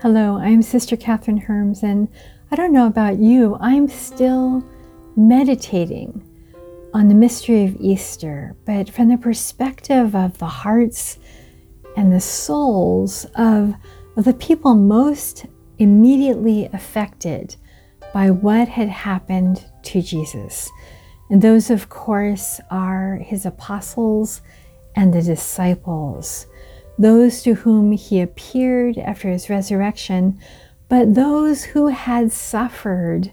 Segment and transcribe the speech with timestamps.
[0.00, 2.06] Hello, I'm Sister Kathryn Hermes, and
[2.52, 4.64] I don't know about you, I'm still
[5.16, 6.22] meditating
[6.94, 11.18] on the mystery of Easter, but from the perspective of the hearts
[11.96, 13.74] and the souls of,
[14.16, 15.46] of the people most
[15.80, 17.56] immediately affected
[18.14, 20.70] by what had happened to Jesus.
[21.28, 24.42] And those, of course, are his apostles
[24.94, 26.46] and the disciples
[26.98, 30.38] those to whom he appeared after his resurrection,
[30.88, 33.30] but those who had suffered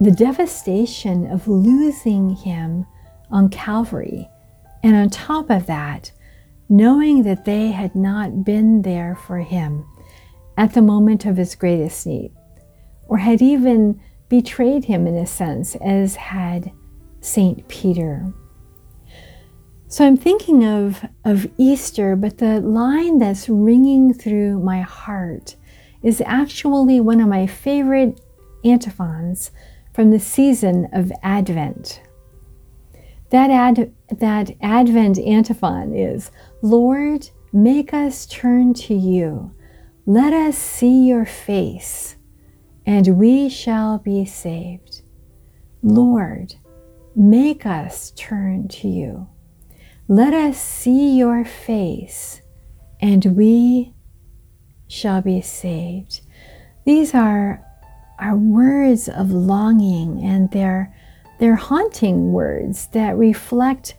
[0.00, 2.86] the devastation of losing him
[3.30, 4.28] on Calvary.
[4.82, 6.12] And on top of that,
[6.68, 9.86] knowing that they had not been there for him
[10.56, 12.32] at the moment of his greatest need,
[13.08, 16.70] or had even betrayed him in a sense, as had
[17.20, 17.66] St.
[17.68, 18.32] Peter.
[19.88, 25.56] So I'm thinking of, of Easter, but the line that's ringing through my heart
[26.02, 28.20] is actually one of my favorite
[28.64, 29.50] antiphons
[29.92, 32.02] from the season of Advent.
[33.30, 36.30] That, ad, that Advent antiphon is
[36.62, 39.54] Lord, make us turn to you.
[40.06, 42.16] Let us see your face,
[42.84, 45.02] and we shall be saved.
[45.82, 46.54] Lord,
[47.16, 49.28] make us turn to you.
[50.08, 52.42] Let us see your face,
[53.00, 53.94] and we
[54.86, 56.20] shall be saved.
[56.84, 57.64] These are,
[58.18, 60.94] are words of longing, and they're,
[61.40, 63.94] they're haunting words that reflect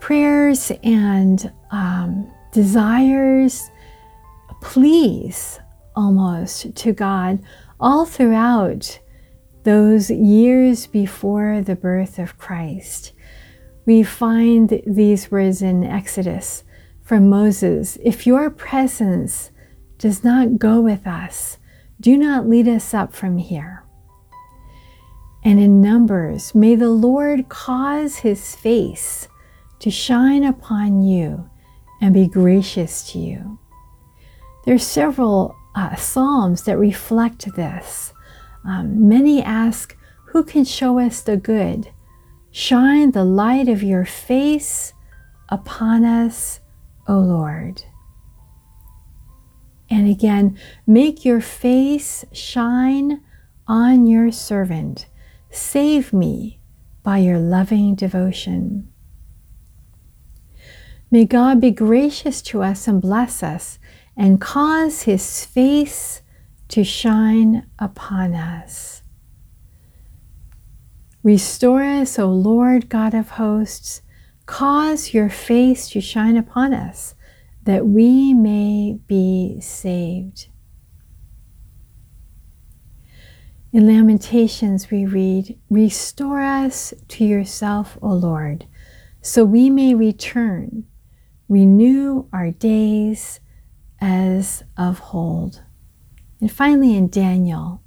[0.00, 3.70] prayers and um, desires,
[4.62, 5.60] pleas
[5.94, 7.38] almost to God
[7.78, 8.98] all throughout
[9.64, 13.12] those years before the birth of Christ.
[13.86, 16.64] We find these words in Exodus
[17.02, 19.50] from Moses If your presence
[19.98, 21.58] does not go with us,
[22.00, 23.84] do not lead us up from here.
[25.44, 29.28] And in Numbers, may the Lord cause his face
[29.80, 31.50] to shine upon you
[32.00, 33.58] and be gracious to you.
[34.64, 38.14] There are several uh, Psalms that reflect this.
[38.66, 39.94] Um, many ask,
[40.28, 41.90] Who can show us the good?
[42.56, 44.92] Shine the light of your face
[45.48, 46.60] upon us,
[47.08, 47.82] O Lord.
[49.90, 50.56] And again,
[50.86, 53.20] make your face shine
[53.66, 55.06] on your servant.
[55.50, 56.60] Save me
[57.02, 58.88] by your loving devotion.
[61.10, 63.80] May God be gracious to us and bless us
[64.16, 66.22] and cause his face
[66.68, 69.02] to shine upon us.
[71.24, 74.02] Restore us, O Lord God of hosts.
[74.44, 77.14] Cause your face to shine upon us,
[77.62, 80.48] that we may be saved.
[83.72, 88.66] In Lamentations, we read, Restore us to yourself, O Lord,
[89.22, 90.84] so we may return,
[91.48, 93.40] renew our days
[93.98, 95.62] as of hold.
[96.38, 97.80] And finally, in Daniel,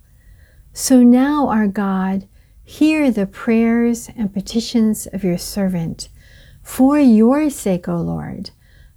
[0.74, 2.28] So now, our God,
[2.69, 6.09] Hear the prayers and petitions of your servant.
[6.61, 8.51] For your sake, O Lord,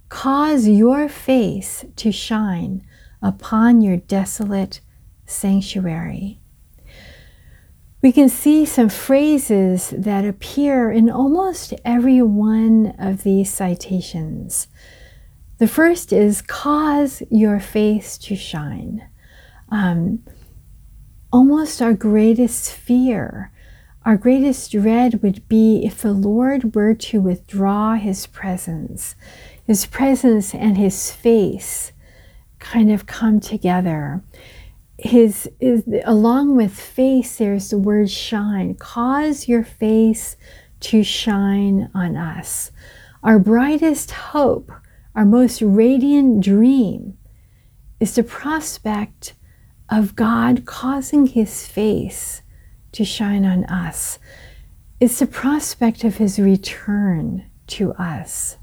[0.09, 2.85] cause your face to shine
[3.21, 4.81] upon your desolate
[5.25, 6.41] sanctuary.
[8.01, 14.67] We can see some phrases that appear in almost every one of these citations.
[15.59, 19.07] The first is cause your face to shine.
[19.69, 20.25] Um,
[21.31, 23.53] almost our greatest fear
[24.03, 29.15] our greatest dread would be if the Lord were to withdraw his presence,
[29.65, 31.91] his presence and his face
[32.57, 34.23] kind of come together.
[34.97, 38.75] His, is, along with face, there's the word shine.
[38.75, 40.35] Cause your face
[40.81, 42.71] to shine on us.
[43.23, 44.71] Our brightest hope,
[45.15, 47.17] our most radiant dream
[47.99, 49.35] is the prospect
[49.89, 52.41] of God causing his face
[52.93, 54.19] to shine on us.
[55.01, 58.57] is the prospect of his return to us.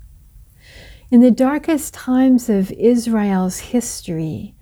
[1.11, 4.55] In the darkest times of Israel's history,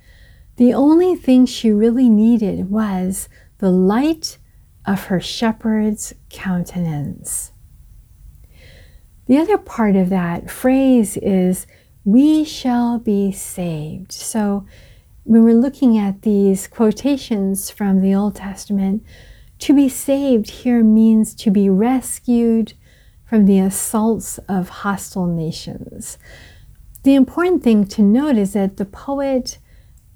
[0.57, 3.29] the only thing she really needed was
[3.59, 4.39] the light
[4.87, 7.53] of her shepherd's countenance.
[9.27, 11.67] The other part of that phrase is,
[12.05, 14.13] we shall be saved.
[14.13, 14.65] So
[15.25, 19.03] when we're looking at these quotations from the Old Testament,
[19.61, 22.75] to be saved here means to be rescued
[23.25, 26.19] from the assaults of hostile nations.
[27.03, 29.59] The important thing to note is that the poet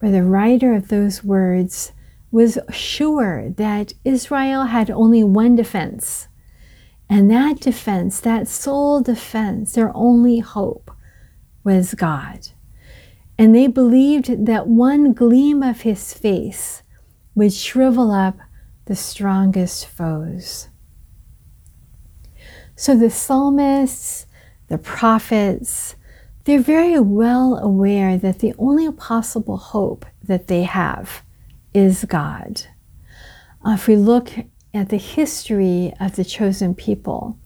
[0.03, 1.93] or the writer of those words
[2.31, 6.29] was sure that Israel had only one defense.
[7.09, 10.93] And that defense, that sole defense, their only hope
[11.65, 12.49] was God.
[13.37, 16.83] And they believed that one gleam of his face
[17.35, 18.39] would shrivel up
[18.91, 20.69] the strongest foes.
[22.75, 24.27] So the psalmists,
[24.67, 25.95] the prophets,
[26.43, 31.23] they're very well aware that the only possible hope that they have
[31.73, 32.63] is God.
[33.65, 34.33] Uh, if we look
[34.75, 37.39] at the history of the chosen people,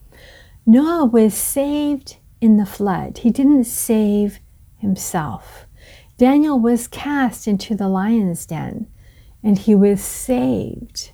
[0.65, 3.19] Noah was saved in the flood.
[3.19, 4.41] He didn't save
[4.79, 5.67] himself.
[6.17, 8.87] Daniel was cast into the lion's den
[9.43, 11.11] and he was saved.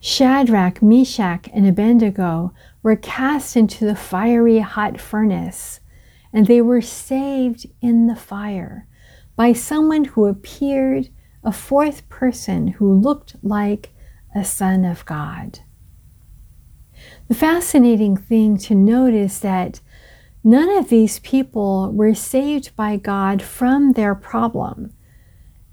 [0.00, 2.52] Shadrach, Meshach, and Abednego
[2.82, 5.80] were cast into the fiery hot furnace,
[6.32, 8.86] and they were saved in the fire
[9.34, 11.08] by someone who appeared
[11.42, 13.90] a fourth person who looked like
[14.34, 15.60] a son of God.
[17.28, 19.80] The fascinating thing to note is that
[20.42, 24.92] none of these people were saved by God from their problem.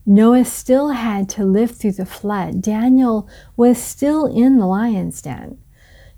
[0.05, 2.61] Noah still had to live through the flood.
[2.61, 5.57] Daniel was still in the lion's den.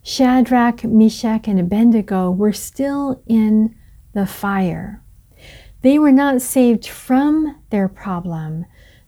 [0.04, 3.76] Shadrach, Meshach, and Abednego were still in
[4.14, 5.04] the fire.
[5.84, 8.66] They were not saved from their problem,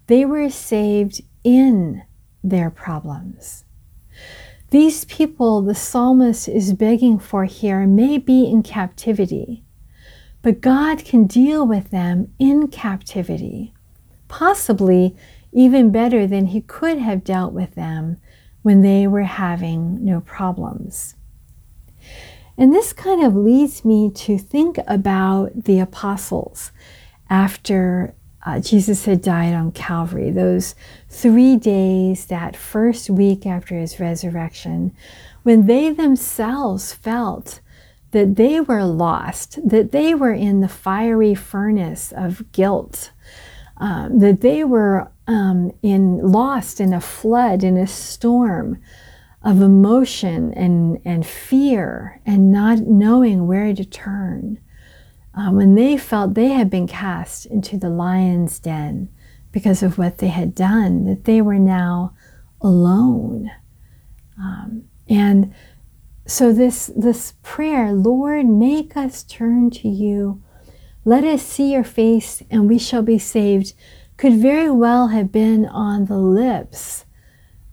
[0.08, 2.04] they were saved in
[2.44, 3.66] their problems.
[4.70, 9.64] These people the psalmist is begging for here may be in captivity,
[10.42, 13.74] but God can deal with them in captivity
[14.30, 15.18] possibly
[15.52, 18.18] even better than he could have dealt with them
[18.62, 21.16] when they were having no problems.
[22.58, 26.72] And this kind of leads me to think about the apostles
[27.30, 28.16] after
[28.46, 30.76] uh, Jesus had died on Calvary, those
[31.10, 34.96] three days, that first week after his resurrection,
[35.44, 37.60] when they themselves felt
[38.12, 43.12] that they were lost, that they were in the fiery furnace of guilt
[43.80, 48.82] um, that they were um, in lost in a flood, in a storm
[49.42, 54.60] of emotion and, and fear and not knowing where to turn.
[55.34, 59.08] Uh, when they felt they had been cast into the lion's den
[59.52, 62.14] because of what they had done, that they were now
[62.62, 63.50] alone.
[64.38, 65.54] Um, and
[66.26, 70.44] so this this prayer, Lord, make us turn to you
[71.06, 73.74] let us see your face and we shall be saved,
[74.18, 77.06] could very well have been on the lips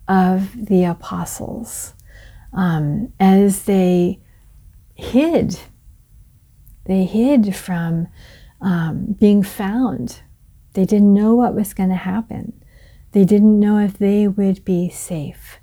[0.07, 1.93] of the apostles
[2.53, 4.21] um, as they
[4.95, 5.59] hid.
[6.85, 8.07] They hid from
[8.61, 10.21] um, being found.
[10.73, 12.53] They didn't know what was going to happen.
[13.11, 15.59] They didn't know if they would be safe.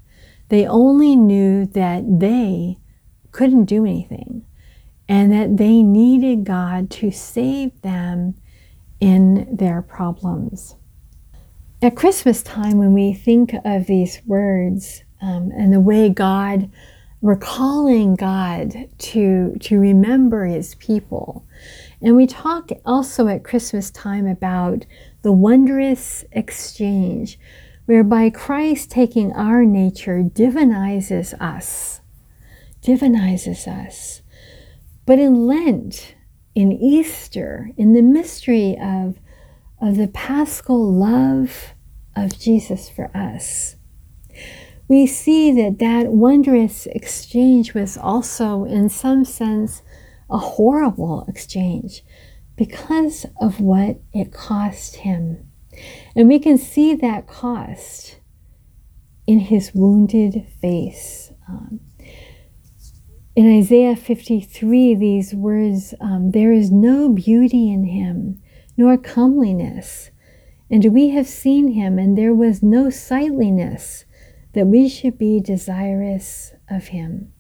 [0.48, 2.78] They only knew that they
[3.32, 4.44] couldn't do anything
[5.08, 8.34] and that they needed God to save them
[9.00, 10.76] in their problems.
[11.82, 16.70] At Christmas time, when we think of these words um, and the way God,
[17.20, 17.36] we're
[18.16, 21.46] God to, to remember his people.
[22.00, 24.86] And we talk also at Christmas time about
[25.22, 27.38] the wondrous exchange
[27.86, 32.00] whereby Christ taking our nature divinizes us,
[32.82, 34.22] divinizes us
[35.06, 36.14] but in Lent,
[36.54, 39.18] in Easter, in the mystery of,
[39.80, 41.74] of the paschal love
[42.16, 43.76] of Jesus for us,
[44.88, 49.82] we see that that wondrous exchange was also, in some sense,
[50.30, 52.02] a horrible exchange
[52.56, 55.50] because of what it cost him.
[56.14, 58.20] And we can see that cost
[59.26, 61.32] in his wounded face.
[61.48, 61.80] Um,
[63.36, 68.40] in Isaiah 53, these words, um, There is no beauty in him,
[68.76, 70.10] nor comeliness.
[70.70, 74.04] And we have seen him, and there was no sightliness
[74.52, 77.32] that we should be desirous of him.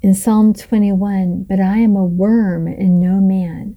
[0.00, 3.76] In Psalm 21, But I am a worm and no man,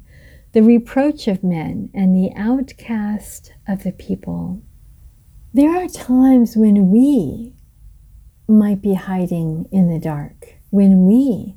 [0.53, 4.61] the reproach of men, and the outcast of the people.
[5.53, 7.55] There are times when we
[8.47, 11.55] might be hiding in the dark when we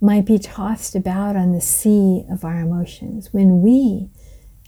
[0.00, 4.10] might be tossed about on the sea of our emotions, when we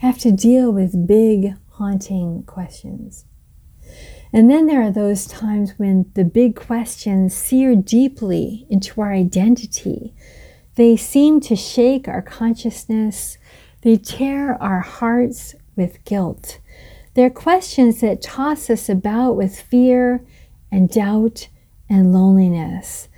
[0.01, 3.25] have to deal with big, haunting questions.
[4.33, 10.15] And then there are those times when the big questions sear deeply into our identity.
[10.77, 13.39] They seem to shake our consciousness,
[13.83, 16.61] they tear our hearts with guilt.
[17.15, 20.25] They're questions that toss us about with fear
[20.71, 21.49] and doubt
[21.89, 23.09] and loneliness.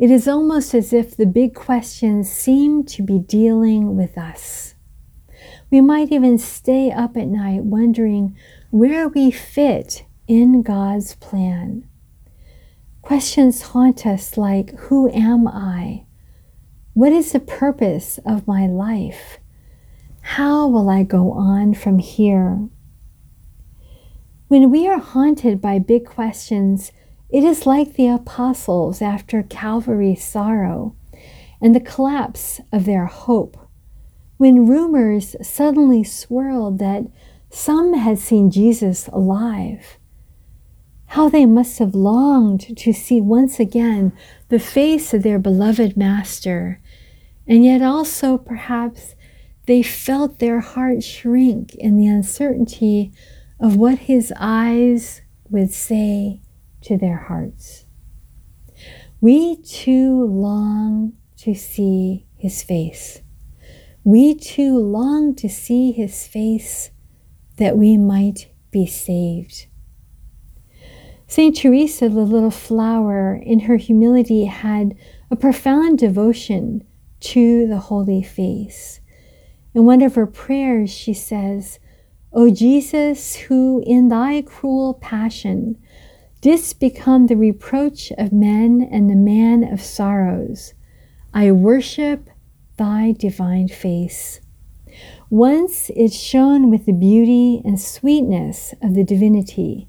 [0.00, 4.74] It is almost as if the big questions seem to be dealing with us.
[5.70, 8.34] We might even stay up at night wondering
[8.70, 11.86] where we fit in God's plan.
[13.02, 16.06] Questions haunt us like Who am I?
[16.94, 19.38] What is the purpose of my life?
[20.22, 22.68] How will I go on from here?
[24.48, 26.90] When we are haunted by big questions,
[27.32, 30.96] it is like the apostles after Calvary's sorrow
[31.60, 33.56] and the collapse of their hope.
[34.36, 37.04] When rumors suddenly swirled that
[37.50, 39.98] some had seen Jesus alive,
[41.06, 44.12] how they must have longed to see once again
[44.48, 46.80] the face of their beloved Master,
[47.46, 49.14] and yet also perhaps
[49.66, 53.12] they felt their heart shrink in the uncertainty
[53.60, 56.40] of what his eyes would say
[56.82, 57.86] to their hearts.
[59.20, 63.20] We too long to see his face.
[64.02, 66.90] We too long to see his face
[67.56, 69.66] that we might be saved.
[71.26, 71.56] St.
[71.56, 74.96] Teresa, the little flower, in her humility had
[75.30, 76.82] a profound devotion
[77.20, 79.00] to the holy face.
[79.74, 81.78] In one of her prayers, she says,
[82.32, 85.76] O Jesus, who in thy cruel passion
[86.40, 90.74] didst become the reproach of men and the man of sorrows.
[91.34, 92.28] I worship
[92.76, 94.40] thy divine face.
[95.28, 99.88] Once it shone with the beauty and sweetness of the divinity,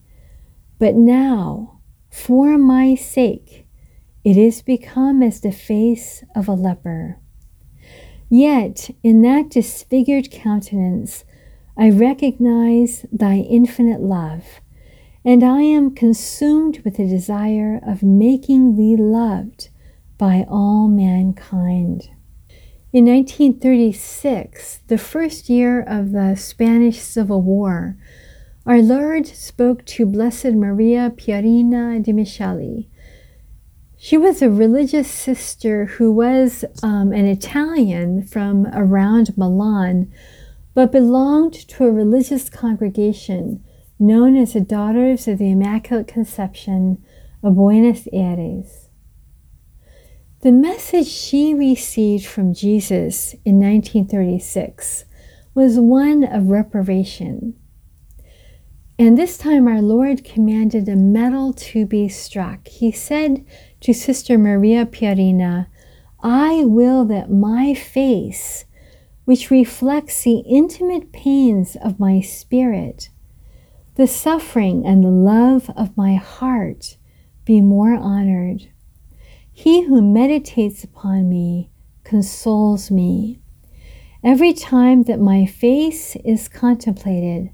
[0.77, 1.79] but now,
[2.09, 3.65] for my sake,
[4.23, 7.17] it is become as the face of a leper.
[8.29, 11.25] Yet in that disfigured countenance,
[11.77, 14.61] I recognize thy infinite love
[15.23, 19.69] and I am consumed with the desire of making thee loved
[20.17, 22.09] by all mankind.
[22.91, 27.95] In 1936, the first year of the Spanish Civil War,
[28.65, 32.87] our Lord spoke to Blessed Maria Pierina De Micheli.
[33.97, 40.11] She was a religious sister who was um, an Italian from around Milan,
[40.73, 43.63] but belonged to a religious congregation
[44.01, 47.03] known as the Daughters of the Immaculate Conception
[47.43, 48.89] of Buenos Aires.
[50.41, 55.05] The message she received from Jesus in 1936
[55.53, 57.53] was one of reparation.
[58.97, 62.67] And this time our Lord commanded a medal to be struck.
[62.69, 63.45] He said
[63.81, 65.67] to Sister Maria Pierina,
[66.23, 68.65] I will that my face,
[69.25, 73.09] which reflects the intimate pains of my spirit,
[73.95, 76.97] the suffering and the love of my heart
[77.45, 78.69] be more honored.
[79.51, 81.69] He who meditates upon me
[82.03, 83.39] consoles me.
[84.23, 87.49] Every time that my face is contemplated,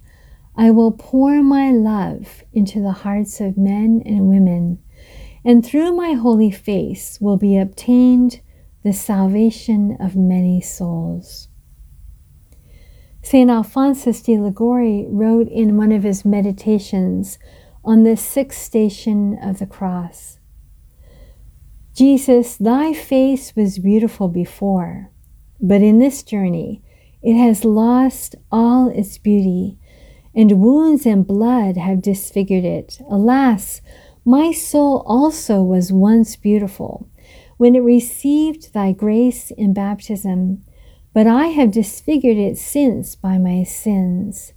[0.56, 4.80] I will pour my love into the hearts of men and women,
[5.46, 8.42] and through my holy face will be obtained
[8.84, 11.48] the salvation of many souls.
[13.30, 13.52] St.
[13.52, 17.38] Alphonsus de Liguori wrote in one of his meditations
[17.84, 20.40] on the sixth station of the cross
[21.94, 25.12] Jesus, thy face was beautiful before,
[25.60, 26.82] but in this journey
[27.22, 29.78] it has lost all its beauty,
[30.34, 33.02] and wounds and blood have disfigured it.
[33.10, 33.82] Alas,
[34.24, 37.10] my soul also was once beautiful
[37.58, 40.64] when it received thy grace in baptism
[41.18, 44.54] but I have disfigured it since by my sins.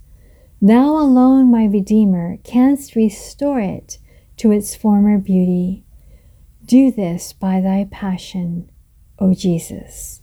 [0.61, 3.97] Thou alone, my Redeemer, canst restore it
[4.37, 5.83] to its former beauty.
[6.63, 8.69] Do this by thy passion,
[9.17, 10.21] O Jesus.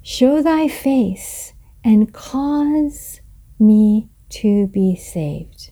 [0.00, 1.52] Show thy face
[1.84, 3.20] and cause
[3.58, 5.70] me to be saved.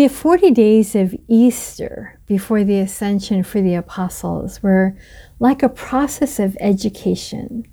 [0.00, 4.96] The 40 days of Easter before the ascension for the apostles were
[5.38, 7.66] like a process of education.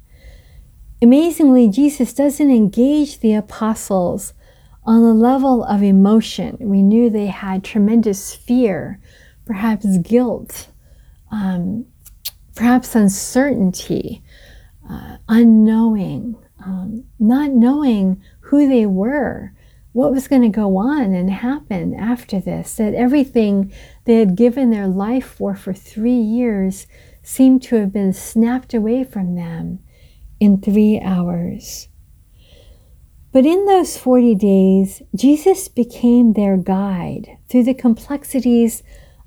[1.01, 4.33] Amazingly, Jesus doesn't engage the apostles
[4.83, 6.57] on the level of emotion.
[6.59, 8.99] We knew they had tremendous fear,
[9.45, 10.67] perhaps guilt,
[11.31, 11.85] um,
[12.55, 14.21] perhaps uncertainty,
[14.89, 19.53] uh, unknowing, um, not knowing who they were
[19.97, 23.73] what was going to go on and happen after this, that everything
[24.05, 26.85] they had given their life for for three years
[27.23, 29.79] seemed to have been snapped away from them
[30.39, 31.87] in three hours.
[33.31, 38.83] But in those 40 days, Jesus became their guide through the complexities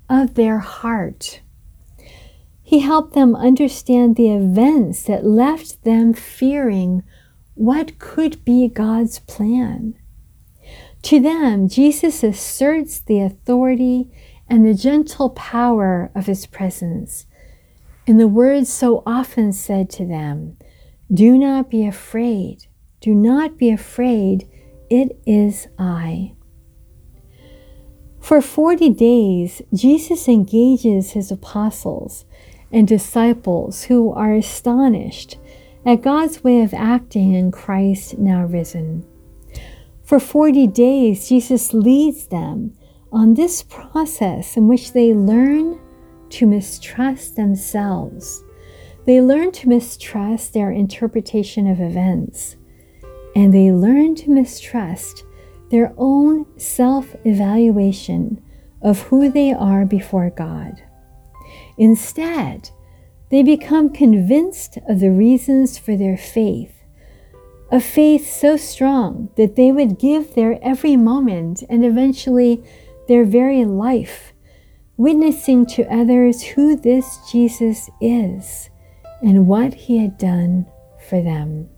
[0.09, 1.41] of their heart.
[2.63, 7.03] He helped them understand the events that left them fearing
[7.55, 9.95] what could be God's plan.
[11.03, 14.09] To them, Jesus asserts the authority
[14.47, 17.25] and the gentle power of his presence.
[18.05, 20.57] In the words so often said to them,
[21.11, 22.67] Do not be afraid,
[22.99, 24.47] do not be afraid,
[24.89, 26.33] it is I.
[28.19, 32.25] For 40 days, Jesus engages his apostles
[32.71, 35.37] and disciples who are astonished
[35.85, 39.05] at God's way of acting in Christ now risen.
[40.11, 42.75] For 40 days, Jesus leads them
[43.13, 45.79] on this process in which they learn
[46.31, 48.43] to mistrust themselves.
[49.05, 52.57] They learn to mistrust their interpretation of events,
[53.37, 55.23] and they learn to mistrust
[55.69, 58.43] their own self evaluation
[58.81, 60.83] of who they are before God.
[61.77, 62.69] Instead,
[63.29, 66.80] they become convinced of the reasons for their faith,
[67.71, 72.61] a faith so strong that they would give their every moment and eventually
[73.07, 74.33] their very life,
[74.97, 78.69] witnessing to others who this Jesus is
[79.21, 80.65] and what he had done
[81.07, 81.69] for them.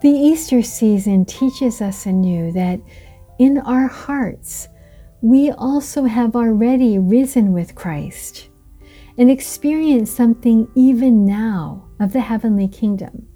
[0.00, 2.80] The Easter season teaches us anew that
[3.38, 4.68] in our hearts,
[5.20, 8.48] we also have already risen with Christ
[9.18, 13.28] and experience something even now of the heavenly kingdom.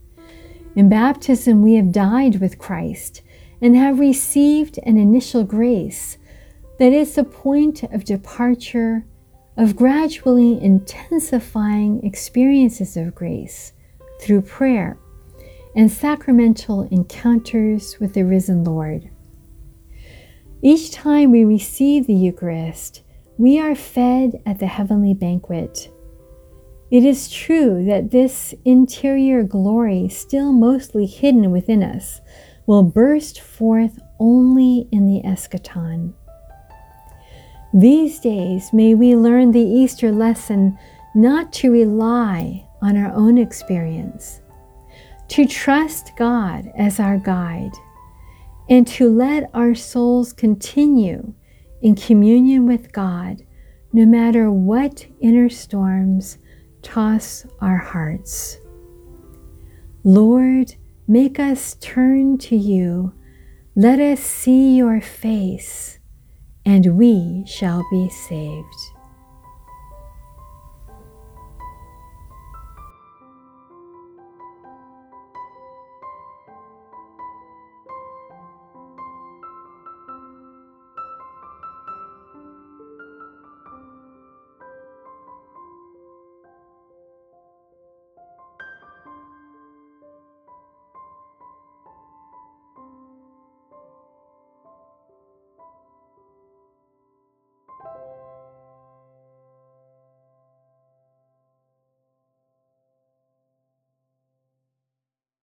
[0.76, 3.23] In baptism, we have died with Christ
[3.62, 6.19] and have received an initial grace
[6.78, 9.06] that is the point of departure,
[9.56, 13.73] of gradually intensifying experiences of grace
[14.21, 14.99] through prayer
[15.75, 19.08] and sacramental encounters with the risen Lord.
[20.60, 23.02] Each time we receive the Eucharist,
[23.39, 25.91] we are fed at the heavenly banquet.
[26.91, 32.21] It is true that this interior glory, still mostly hidden within us,
[32.67, 36.15] will burst forth only in the eschaton.
[37.75, 40.79] These days, may we learn the Easter lesson
[41.15, 44.41] not to rely on our own experience,
[45.29, 47.73] to trust God as our guide,
[48.69, 51.35] and to let our souls continue
[51.83, 53.43] in communion with God
[53.93, 56.39] no matter what inner storms
[56.87, 58.59] toss our hearts.
[60.05, 60.77] Lord,
[61.09, 63.13] make us turn to you.
[63.75, 65.99] Let us see your face
[66.65, 68.96] and we shall be saved.